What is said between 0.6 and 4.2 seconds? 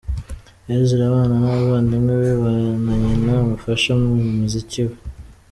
Ezra abana n’abavandimwe be na nyina umufasha mu